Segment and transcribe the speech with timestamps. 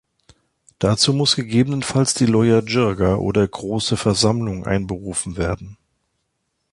[0.79, 5.77] Dazu muss gegebenenfalls die Loya Jirga oder Große Versammlung einberufen werden.